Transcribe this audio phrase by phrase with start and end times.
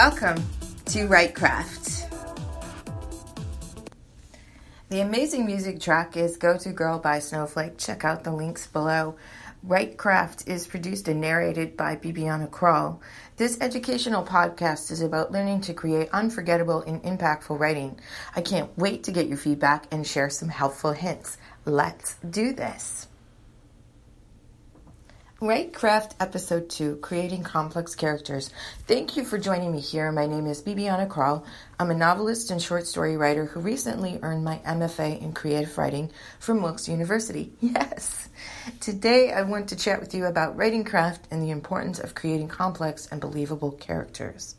[0.00, 0.44] Welcome
[0.84, 2.08] to Writecraft.
[4.90, 7.78] The amazing music track is Go To Girl by Snowflake.
[7.78, 9.16] Check out the links below.
[9.66, 13.00] Writecraft is produced and narrated by Bibiana Krall.
[13.38, 17.98] This educational podcast is about learning to create unforgettable and impactful writing.
[18.36, 21.38] I can't wait to get your feedback and share some helpful hints.
[21.64, 23.08] Let's do this.
[25.40, 28.50] Writecraft Episode 2 Creating Complex Characters.
[28.88, 30.10] Thank you for joining me here.
[30.10, 31.44] My name is Bibiana Krall.
[31.78, 36.10] I'm a novelist and short story writer who recently earned my MFA in creative writing
[36.40, 37.52] from Wilkes University.
[37.60, 38.28] Yes!
[38.80, 42.48] Today I want to chat with you about writing craft and the importance of creating
[42.48, 44.56] complex and believable characters.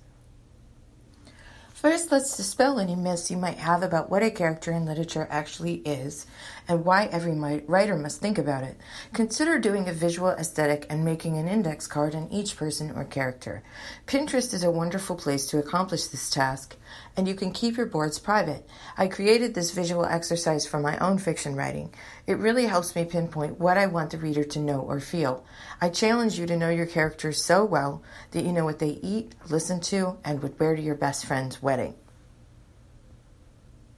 [1.79, 5.75] First, let's dispel any myths you might have about what a character in literature actually
[5.75, 6.25] is
[6.67, 7.31] and why every
[7.69, 8.75] writer must think about it.
[9.13, 13.63] Consider doing a visual aesthetic and making an index card on each person or character.
[14.07, 16.75] Pinterest is a wonderful place to accomplish this task,
[17.19, 18.65] and you can keep your boards private.
[18.97, 21.93] I created this visual exercise for my own fiction writing.
[22.25, 25.43] It really helps me pinpoint what I want the reader to know or feel.
[25.81, 29.35] I challenge you to know your characters so well that you know what they eat,
[29.49, 31.95] listen to, and would wear to your best friend's wedding.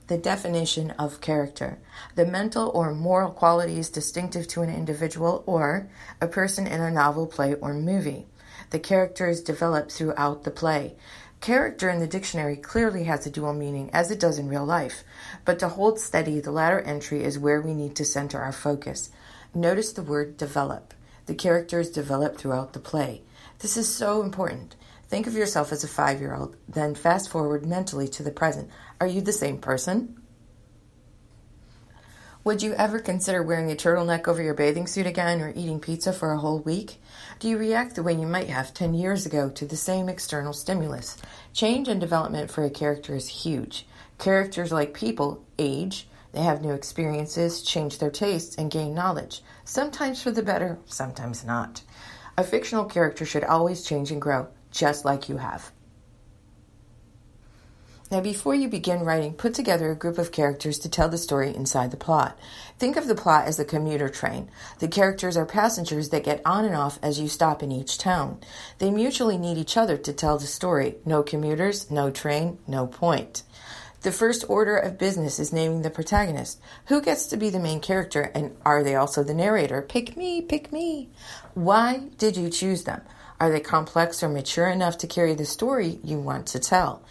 [0.08, 1.78] The definition of character.
[2.16, 5.88] The mental or moral qualities distinctive to an individual or
[6.20, 8.26] a person in a novel, play, or movie.
[8.70, 10.96] The character is developed throughout the play.
[11.42, 15.02] Character in the dictionary clearly has a dual meaning, as it does in real life,
[15.44, 19.10] but to hold steady, the latter entry is where we need to center our focus.
[19.52, 20.94] Notice the word develop.
[21.26, 23.22] The character is developed throughout the play.
[23.58, 24.76] This is so important.
[25.08, 28.70] Think of yourself as a five year old, then fast forward mentally to the present.
[29.00, 30.21] Are you the same person?
[32.44, 36.12] Would you ever consider wearing a turtleneck over your bathing suit again or eating pizza
[36.12, 37.00] for a whole week?
[37.38, 40.52] Do you react the way you might have 10 years ago to the same external
[40.52, 41.16] stimulus?
[41.52, 43.86] Change and development for a character is huge.
[44.18, 50.20] Characters, like people, age, they have new experiences, change their tastes, and gain knowledge, sometimes
[50.20, 51.82] for the better, sometimes not.
[52.36, 55.70] A fictional character should always change and grow, just like you have.
[58.12, 61.56] Now, before you begin writing, put together a group of characters to tell the story
[61.56, 62.38] inside the plot.
[62.78, 64.50] Think of the plot as a commuter train.
[64.80, 68.40] The characters are passengers that get on and off as you stop in each town.
[68.80, 70.96] They mutually need each other to tell the story.
[71.06, 73.44] No commuters, no train, no point.
[74.02, 76.60] The first order of business is naming the protagonist.
[76.88, 79.80] Who gets to be the main character, and are they also the narrator?
[79.80, 81.08] Pick me, pick me.
[81.54, 83.00] Why did you choose them?
[83.40, 87.02] Are they complex or mature enough to carry the story you want to tell?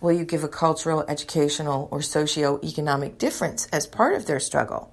[0.00, 4.92] Will you give a cultural, educational, or socio-economic difference as part of their struggle?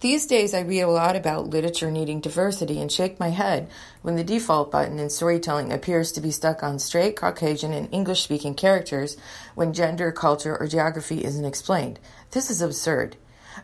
[0.00, 3.70] These days, I read a lot about literature needing diversity and shake my head
[4.02, 8.22] when the default button in storytelling appears to be stuck on straight Caucasian and English
[8.22, 9.16] speaking characters
[9.54, 11.98] when gender, culture, or geography isn't explained.
[12.32, 13.16] This is absurd.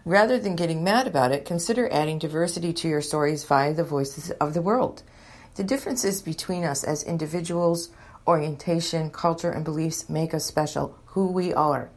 [0.07, 4.31] Rather than getting mad about it, consider adding diversity to your stories via the voices
[4.33, 5.03] of the world.
[5.57, 7.91] The differences between us as individuals,
[8.27, 11.91] orientation, culture, and beliefs make us special, who we are.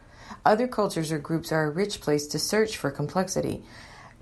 [0.46, 3.64] Other cultures or groups are a rich place to search for complexity.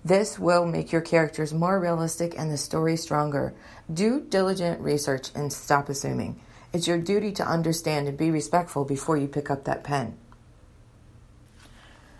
[0.06, 3.54] This will make your characters more realistic and the story stronger.
[3.94, 6.40] Do diligent research and stop assuming.
[6.74, 10.18] It's your duty to understand and be respectful before you pick up that pen.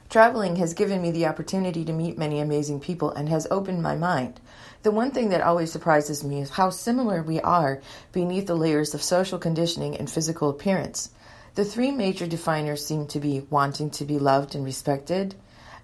[0.10, 3.96] Traveling has given me the opportunity to meet many amazing people and has opened my
[3.96, 4.40] mind.
[4.84, 8.94] The one thing that always surprises me is how similar we are beneath the layers
[8.94, 11.10] of social conditioning and physical appearance.
[11.56, 15.36] The three major definers seem to be wanting to be loved and respected,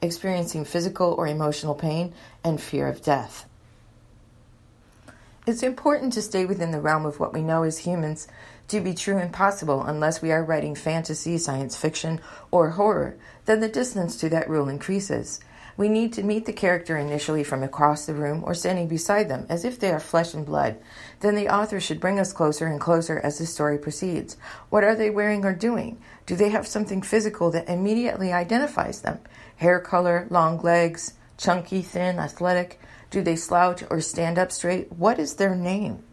[0.01, 3.45] experiencing physical or emotional pain, and fear of death.
[5.47, 8.27] It's important to stay within the realm of what we know as humans
[8.67, 12.19] to be true and possible unless we are writing fantasy, science fiction,
[12.51, 15.39] or horror, then the distance to that rule increases.
[15.79, 19.45] We need to meet the character initially from across the room or standing beside them
[19.47, 20.75] as if they are flesh and blood.
[21.21, 24.35] Then the author should bring us closer and closer as the story proceeds.
[24.69, 26.01] What are they wearing or doing?
[26.25, 29.19] Do they have something physical that immediately identifies them?
[29.55, 32.81] Hair color, long legs, chunky, thin, athletic?
[33.09, 34.91] Do they slouch or stand up straight?
[34.91, 36.03] What is their name?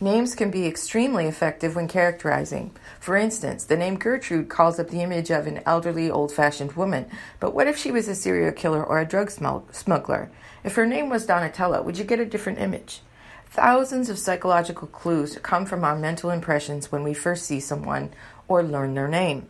[0.00, 2.70] Names can be extremely effective when characterizing.
[3.00, 7.06] For instance, the name Gertrude calls up the image of an elderly, old fashioned woman.
[7.40, 9.28] But what if she was a serial killer or a drug
[9.72, 10.30] smuggler?
[10.62, 13.00] If her name was Donatella, would you get a different image?
[13.46, 18.10] Thousands of psychological clues come from our mental impressions when we first see someone
[18.46, 19.48] or learn their name.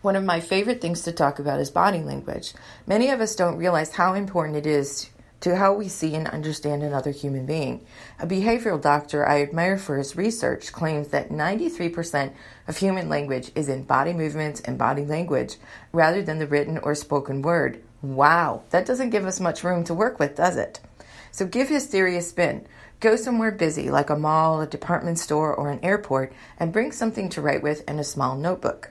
[0.00, 2.54] One of my favorite things to talk about is body language.
[2.86, 5.08] Many of us don't realize how important it is
[5.42, 7.84] to how we see and understand another human being.
[8.18, 12.32] A behavioral doctor I admire for his research claims that 93%
[12.66, 15.56] of human language is in body movements and body language
[15.92, 17.82] rather than the written or spoken word.
[18.02, 20.80] Wow, that doesn't give us much room to work with, does it?
[21.32, 22.66] So give his theory a spin.
[23.00, 27.28] Go somewhere busy like a mall, a department store, or an airport and bring something
[27.30, 28.90] to write with and a small notebook.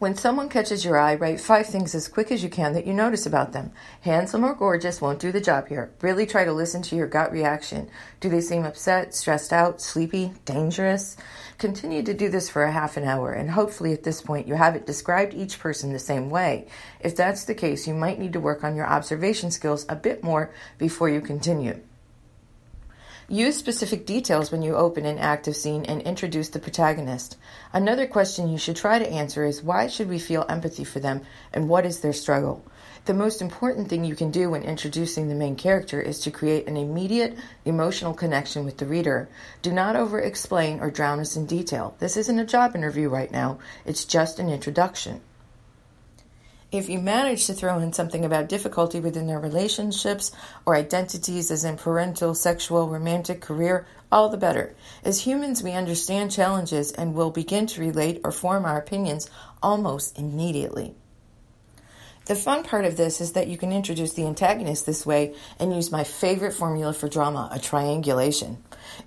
[0.00, 2.94] When someone catches your eye, write five things as quick as you can that you
[2.94, 3.70] notice about them.
[4.00, 5.92] Handsome or gorgeous won't do the job here.
[6.00, 7.90] Really try to listen to your gut reaction.
[8.18, 11.18] Do they seem upset, stressed out, sleepy, dangerous?
[11.58, 14.54] Continue to do this for a half an hour, and hopefully at this point you
[14.54, 16.66] haven't described each person the same way.
[17.00, 20.24] If that's the case, you might need to work on your observation skills a bit
[20.24, 21.78] more before you continue.
[23.32, 27.36] Use specific details when you open an active scene and introduce the protagonist.
[27.72, 31.20] Another question you should try to answer is why should we feel empathy for them
[31.52, 32.64] and what is their struggle?
[33.04, 36.66] The most important thing you can do when introducing the main character is to create
[36.66, 39.28] an immediate emotional connection with the reader.
[39.62, 41.94] Do not over explain or drown us in detail.
[42.00, 45.20] This isn't a job interview right now, it's just an introduction.
[46.72, 50.30] If you manage to throw in something about difficulty within their relationships
[50.64, 54.76] or identities, as in parental, sexual, romantic, career, all the better.
[55.04, 59.28] As humans, we understand challenges and will begin to relate or form our opinions
[59.60, 60.94] almost immediately.
[62.26, 65.74] The fun part of this is that you can introduce the antagonist this way and
[65.74, 68.58] use my favorite formula for drama, a triangulation.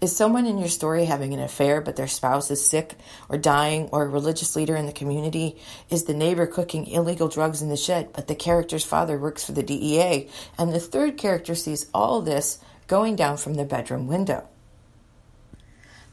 [0.01, 2.95] Is someone in your story having an affair but their spouse is sick
[3.29, 5.57] or dying or a religious leader in the community?
[5.89, 9.51] Is the neighbor cooking illegal drugs in the shed but the character's father works for
[9.51, 10.29] the DEA?
[10.57, 14.47] And the third character sees all this going down from the bedroom window.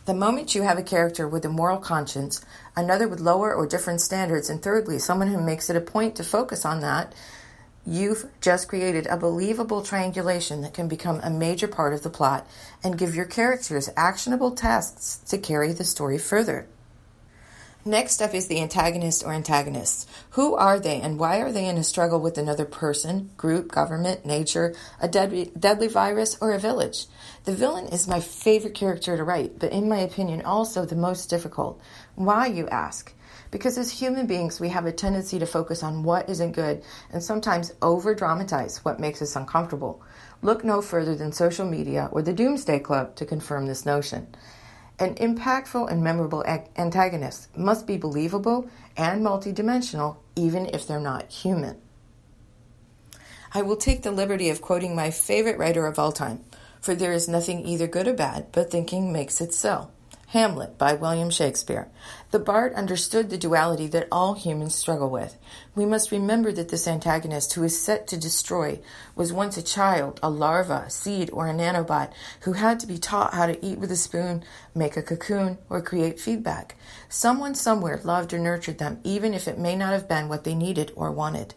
[0.07, 2.45] The moment you have a character with a moral conscience,
[2.75, 6.25] another with lower or different standards, and thirdly, someone who makes it a point to
[6.25, 7.15] focus on that,
[7.91, 12.47] you've just created a believable triangulation that can become a major part of the plot
[12.85, 16.69] and give your characters actionable tasks to carry the story further.
[17.85, 20.07] Next up is the antagonist or antagonists.
[20.31, 24.25] Who are they and why are they in a struggle with another person, group, government,
[24.25, 27.07] nature, a deadly, deadly virus, or a village?
[27.45, 31.31] The villain is my favorite character to write, but in my opinion, also the most
[31.31, 31.81] difficult.
[32.15, 33.15] Why, you ask?
[33.51, 36.83] Because as human beings, we have a tendency to focus on what isn't good
[37.13, 40.03] and sometimes over dramatize what makes us uncomfortable.
[40.41, 44.29] Look no further than social media or the Doomsday Club to confirm this notion.
[45.01, 46.45] An impactful and memorable
[46.77, 51.81] antagonist must be believable and multidimensional, even if they're not human.
[53.53, 56.45] I will take the liberty of quoting my favorite writer of all time,
[56.81, 59.91] for there is nothing either good or bad, but thinking makes it so.
[60.31, 61.89] Hamlet by William Shakespeare.
[62.31, 65.37] The bard understood the duality that all humans struggle with.
[65.75, 68.79] We must remember that this antagonist who is set to destroy
[69.17, 72.13] was once a child, a larva, a seed, or a nanobot
[72.43, 75.83] who had to be taught how to eat with a spoon, make a cocoon, or
[75.83, 76.77] create feedback.
[77.09, 80.55] Someone somewhere loved or nurtured them, even if it may not have been what they
[80.55, 81.57] needed or wanted.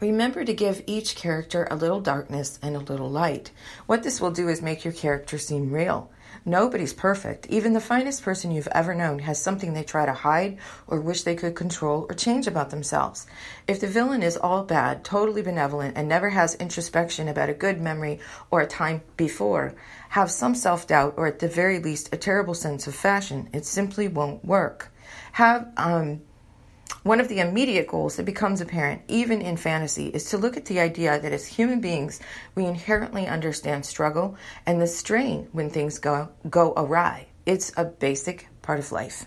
[0.00, 3.52] Remember to give each character a little darkness and a little light.
[3.86, 6.10] What this will do is make your character seem real.
[6.44, 7.46] Nobody's perfect.
[7.48, 11.22] Even the finest person you've ever known has something they try to hide or wish
[11.22, 13.26] they could control or change about themselves.
[13.66, 17.80] If the villain is all bad, totally benevolent, and never has introspection about a good
[17.80, 19.74] memory or a time before,
[20.10, 23.66] have some self doubt or at the very least a terrible sense of fashion, it
[23.66, 24.92] simply won't work.
[25.32, 26.22] Have, um,
[27.02, 30.66] one of the immediate goals that becomes apparent, even in fantasy, is to look at
[30.66, 32.20] the idea that as human beings,
[32.54, 37.26] we inherently understand struggle and the strain when things go, go awry.
[37.46, 39.26] It's a basic part of life.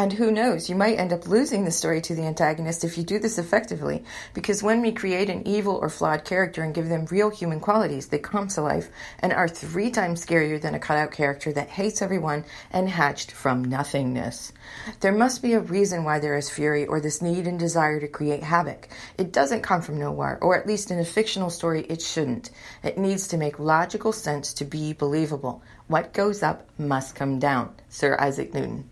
[0.00, 3.02] And who knows, you might end up losing the story to the antagonist if you
[3.02, 7.06] do this effectively, because when we create an evil or flawed character and give them
[7.10, 11.10] real human qualities, they come to life and are three times scarier than a cutout
[11.10, 14.52] character that hates everyone and hatched from nothingness.
[15.00, 18.06] There must be a reason why there is fury or this need and desire to
[18.06, 18.88] create havoc.
[19.18, 22.50] It doesn't come from nowhere, or at least in a fictional story, it shouldn't.
[22.84, 25.60] It needs to make logical sense to be believable.
[25.88, 27.74] What goes up must come down.
[27.88, 28.88] Sir Isaac Newton.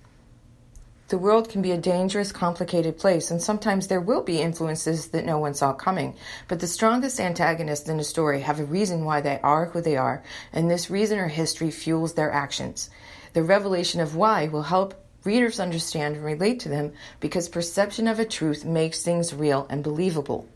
[1.09, 5.25] The world can be a dangerous, complicated place, and sometimes there will be influences that
[5.25, 6.17] no one saw coming.
[6.49, 9.97] But the strongest antagonists in a story have a reason why they are who they
[9.97, 12.91] are, and this reason or history fuels their actions.
[13.35, 18.19] The revelation of why will help readers understand and relate to them because perception of
[18.19, 20.49] a truth makes things real and believable.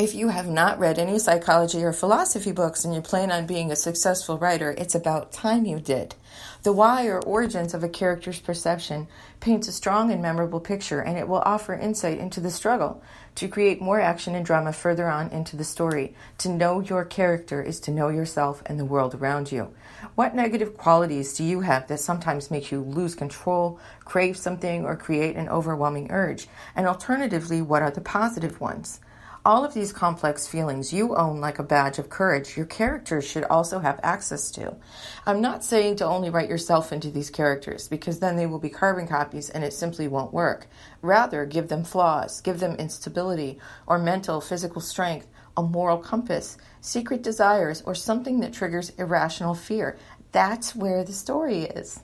[0.00, 3.70] If you have not read any psychology or philosophy books and you plan on being
[3.70, 6.14] a successful writer, it's about time you did.
[6.62, 9.08] The why or origins of a character's perception
[9.40, 13.02] paints a strong and memorable picture, and it will offer insight into the struggle
[13.34, 16.14] to create more action and drama further on into the story.
[16.38, 19.68] To know your character is to know yourself and the world around you.
[20.14, 24.96] What negative qualities do you have that sometimes make you lose control, crave something, or
[24.96, 26.48] create an overwhelming urge?
[26.74, 28.98] And alternatively, what are the positive ones?
[29.42, 33.44] All of these complex feelings you own like a badge of courage, your characters should
[33.44, 34.76] also have access to.
[35.24, 38.68] I'm not saying to only write yourself into these characters, because then they will be
[38.68, 40.66] carbon copies and it simply won't work.
[41.00, 47.22] Rather, give them flaws, give them instability, or mental, physical strength, a moral compass, secret
[47.22, 49.96] desires, or something that triggers irrational fear.
[50.32, 52.00] That's where the story is.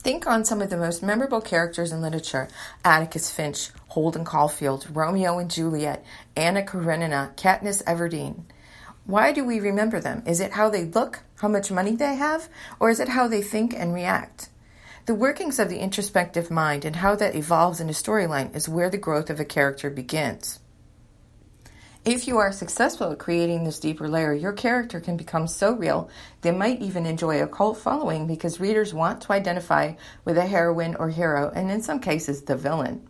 [0.00, 2.48] Think on some of the most memorable characters in literature
[2.84, 6.04] Atticus Finch, Holden Caulfield, Romeo and Juliet,
[6.36, 8.44] Anna Karenina, Katniss Everdeen.
[9.06, 10.22] Why do we remember them?
[10.24, 13.42] Is it how they look, how much money they have, or is it how they
[13.42, 14.50] think and react?
[15.06, 18.90] The workings of the introspective mind and how that evolves in a storyline is where
[18.90, 20.60] the growth of a character begins.
[22.08, 26.08] If you are successful at creating this deeper layer, your character can become so real
[26.40, 29.92] they might even enjoy a cult following because readers want to identify
[30.24, 33.06] with a heroine or hero, and in some cases, the villain.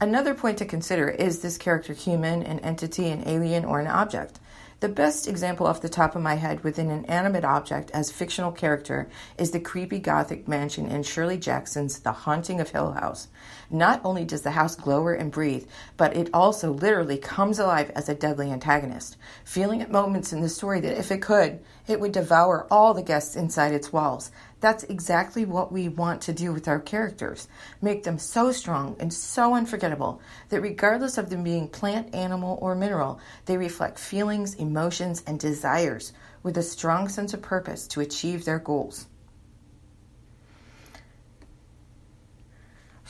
[0.00, 4.40] Another point to consider is this character human, an entity, an alien, or an object?
[4.82, 8.50] The best example off the top of my head within an animate object as fictional
[8.50, 9.08] character
[9.38, 13.28] is the creepy gothic mansion in Shirley Jackson's The Haunting of Hill House.
[13.70, 18.08] Not only does the house glower and breathe, but it also literally comes alive as
[18.08, 22.10] a deadly antagonist, feeling at moments in the story that if it could, it would
[22.10, 24.32] devour all the guests inside its walls.
[24.62, 27.48] That's exactly what we want to do with our characters.
[27.82, 32.76] Make them so strong and so unforgettable that regardless of them being plant, animal, or
[32.76, 36.12] mineral, they reflect feelings, emotions, and desires
[36.44, 39.08] with a strong sense of purpose to achieve their goals.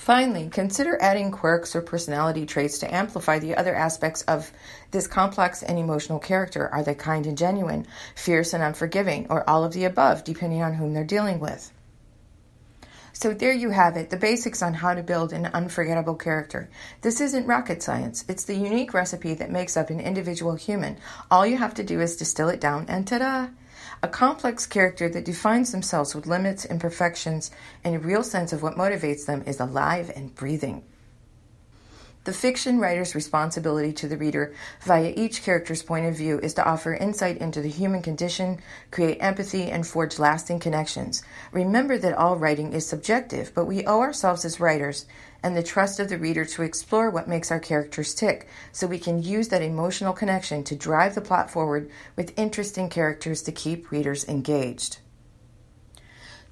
[0.03, 4.51] Finally, consider adding quirks or personality traits to amplify the other aspects of
[4.91, 6.69] this complex and emotional character.
[6.71, 10.75] Are they kind and genuine, fierce and unforgiving, or all of the above, depending on
[10.75, 11.73] whom they're dealing with?
[13.13, 16.69] So there you have it, the basics on how to build an unforgettable character.
[17.03, 18.25] This isn't rocket science.
[18.27, 20.97] It's the unique recipe that makes up an individual human.
[21.31, 23.51] All you have to do is distill it down and ta-da!
[24.05, 27.53] A complex character that defines themselves with limits, imperfections,
[27.85, 30.83] and a real sense of what motivates them is alive and breathing.
[32.25, 36.65] The fiction writer's responsibility to the reader via each character's point of view is to
[36.65, 38.61] offer insight into the human condition,
[38.93, 41.25] create empathy, and forge lasting connections.
[41.51, 45.05] Remember that all writing is subjective, but we owe ourselves as writers
[45.43, 49.01] and the trust of the reader to explore what makes our characters tick so we
[49.01, 53.91] can use that emotional connection to drive the plot forward with interesting characters to keep
[53.91, 54.99] readers engaged.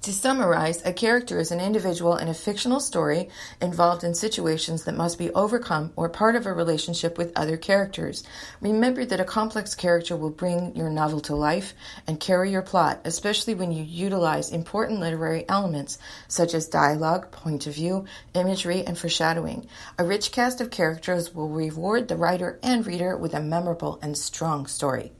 [0.05, 3.29] To summarize, a character is an individual in a fictional story
[3.61, 8.23] involved in situations that must be overcome or part of a relationship with other characters.
[8.61, 11.75] Remember that a complex character will bring your novel to life
[12.07, 17.67] and carry your plot, especially when you utilize important literary elements such as dialogue, point
[17.67, 19.67] of view, imagery, and foreshadowing.
[19.99, 24.17] A rich cast of characters will reward the writer and reader with a memorable and
[24.17, 25.11] strong story.